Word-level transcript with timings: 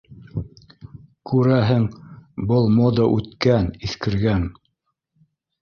Күрәһең, 1.31 1.85
был 2.53 2.67
мода 2.79 3.07
үткән, 3.19 3.71
иҫкергән 3.89 4.49